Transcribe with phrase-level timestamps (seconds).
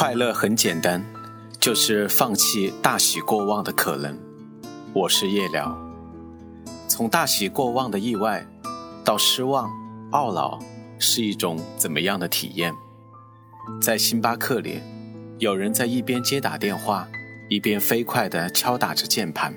[0.00, 1.04] 快乐很简单，
[1.58, 4.16] 就是放弃大喜过望的可能。
[4.92, 5.76] 我是夜聊。
[6.86, 8.46] 从大喜过望的意外
[9.04, 9.68] 到失望、
[10.12, 10.60] 懊恼，
[11.00, 12.72] 是一种怎么样的体验？
[13.82, 14.80] 在星巴克里，
[15.40, 17.08] 有人在一边接打电话，
[17.48, 19.52] 一边飞快地敲打着键盘；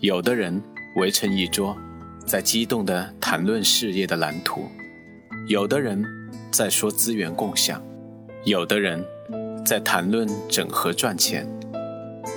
[0.00, 0.60] 有的人
[0.96, 1.78] 围成一桌，
[2.26, 4.62] 在激动地谈论事业的蓝图；
[5.46, 6.04] 有的人
[6.50, 7.80] 在说资源共享；
[8.44, 9.00] 有的人。
[9.64, 11.48] 在谈论整合赚钱，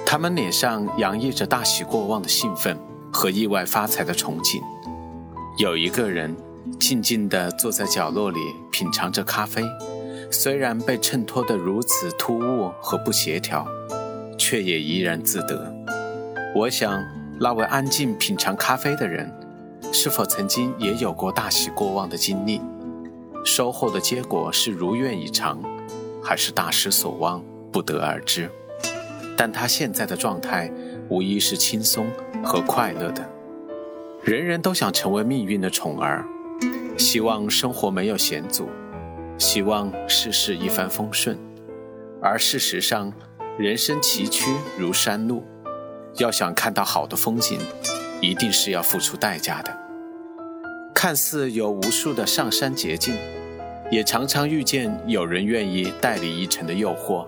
[0.05, 2.77] 他们脸上洋溢着大喜过望的兴奋
[3.11, 4.61] 和意外发财的憧憬。
[5.57, 6.35] 有一个人
[6.79, 8.39] 静静地坐在角落里
[8.71, 9.63] 品尝着咖啡，
[10.29, 13.65] 虽然被衬托得如此突兀和不协调，
[14.37, 15.73] 却也怡然自得。
[16.55, 17.03] 我想，
[17.39, 19.33] 那位安静品尝咖啡的人，
[19.91, 22.61] 是否曾经也有过大喜过望的经历？
[23.43, 25.59] 收获的结果是如愿以偿。
[26.25, 28.49] 还是大失所望，不得而知。
[29.37, 30.71] 但他现在的状态
[31.07, 32.07] 无疑是轻松
[32.43, 33.29] 和快乐的。
[34.23, 36.25] 人人都想成为命运的宠儿，
[36.97, 38.67] 希望生活没有险阻，
[39.37, 41.37] 希望事事一帆风顺。
[42.19, 43.13] 而事实上，
[43.59, 44.47] 人生崎岖
[44.79, 45.45] 如山路，
[46.15, 47.59] 要想看到好的风景，
[48.19, 49.77] 一定是要付出代价的。
[50.91, 53.13] 看似有无数的上山捷径。
[53.91, 57.27] 也常常遇见有人愿意代理一程的诱惑，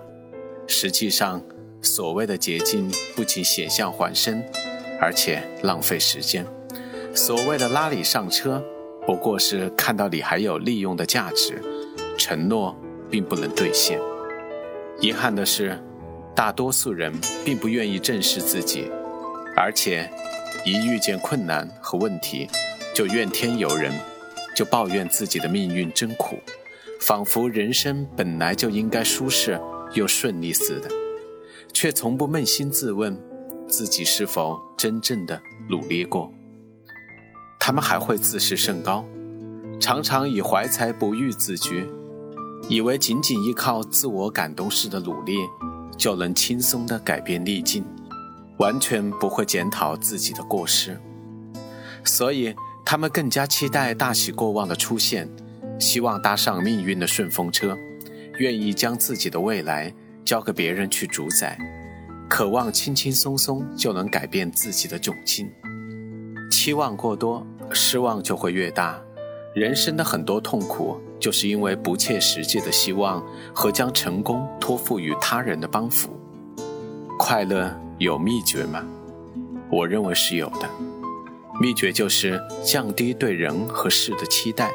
[0.66, 1.40] 实际上，
[1.80, 4.42] 所谓的捷径不仅险象环生，
[5.00, 6.44] 而且浪费时间。
[7.14, 8.62] 所谓的拉你上车，
[9.06, 11.62] 不过是看到你还有利用的价值，
[12.18, 12.76] 承诺
[13.08, 13.98] 并不能兑现。
[15.00, 15.78] 遗憾的是，
[16.34, 17.12] 大多数人
[17.44, 18.90] 并不愿意正视自己，
[19.56, 20.10] 而且
[20.64, 22.48] 一遇见困难和问题，
[22.92, 23.92] 就怨天尤人。
[24.58, 26.36] 就抱怨自己的命运真苦，
[27.00, 29.56] 仿佛人生本来就应该舒适
[29.94, 30.90] 又顺利似的，
[31.72, 33.16] 却从不扪心自问
[33.68, 35.40] 自己是否真正的
[35.70, 36.32] 努力过。
[37.60, 39.04] 他们还会自视甚高，
[39.78, 41.86] 常常以怀才不遇自居，
[42.68, 45.36] 以为仅仅依靠自我感动式的努力
[45.96, 47.84] 就能轻松地改变逆境，
[48.56, 51.00] 完全不会检讨自己的过失，
[52.02, 52.52] 所以。
[52.90, 55.28] 他们更加期待大喜过望的出现，
[55.78, 57.76] 希望搭上命运的顺风车，
[58.38, 59.92] 愿意将自己的未来
[60.24, 61.58] 交给别人去主宰，
[62.30, 65.52] 渴望轻轻松松就能改变自己的窘境。
[66.50, 68.98] 期望过多，失望就会越大。
[69.54, 73.22] 人生的很多痛苦，就是因为不切实际的希望
[73.54, 76.08] 和将成功托付于他人的帮扶。
[77.18, 78.82] 快乐有秘诀吗？
[79.70, 80.66] 我认为是有的。
[81.60, 84.70] 秘诀就是降低对人和事的期待，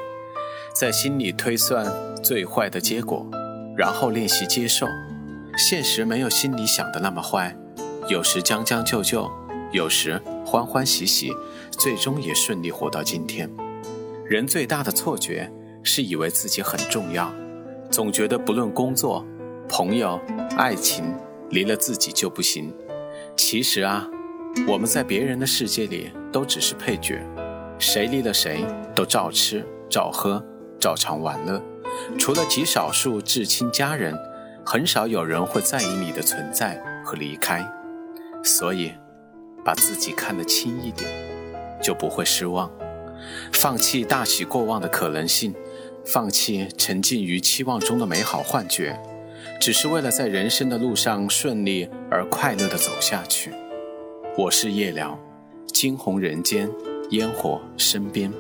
[0.74, 1.90] 在心里推算
[2.22, 3.26] 最坏的结果，
[3.78, 4.86] 然后练习接受。
[5.58, 7.56] 现实没有心里想的那么坏，
[8.10, 9.32] 有时将将就就，
[9.72, 11.32] 有时欢欢喜喜，
[11.72, 13.50] 最终也顺利活到今天。
[14.26, 15.50] 人最大的错觉
[15.84, 17.34] 是以为自己很重要，
[17.90, 19.26] 总觉得不论工作、
[19.70, 20.20] 朋友、
[20.58, 21.06] 爱情，
[21.50, 22.76] 离了自己就不行。
[23.38, 24.10] 其实啊。
[24.68, 27.20] 我们在别人的世界里都只是配角，
[27.78, 28.64] 谁离了谁
[28.96, 30.44] 都照吃照喝
[30.80, 31.62] 照常玩乐，
[32.18, 34.18] 除了极少数至亲家人，
[34.66, 37.66] 很少有人会在意你的存在和离开。
[38.44, 38.94] 所以，
[39.66, 41.10] 把自己看得轻一点，
[41.82, 42.72] 就不会失望。
[43.52, 45.54] 放弃大喜过望的可能性，
[46.06, 48.98] 放弃沉浸于期望中的美好幻觉，
[49.60, 53.52] 只是为了在人生的路上顺利而快乐地走下去。
[54.36, 55.16] 我是夜聊，
[55.68, 56.68] 惊鸿人间，
[57.12, 58.34] 烟火身边。